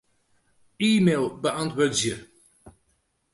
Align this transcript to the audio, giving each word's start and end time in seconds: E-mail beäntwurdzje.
E-mail 0.89 1.25
beäntwurdzje. 1.43 2.15